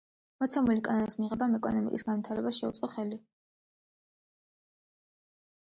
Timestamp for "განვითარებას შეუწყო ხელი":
2.07-3.21